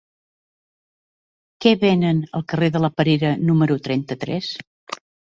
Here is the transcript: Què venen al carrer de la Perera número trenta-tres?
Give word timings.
Què 1.65 1.73
venen 1.83 2.21
al 2.39 2.43
carrer 2.53 2.69
de 2.77 2.81
la 2.85 2.89
Perera 3.01 3.33
número 3.51 3.77
trenta-tres? 3.89 4.49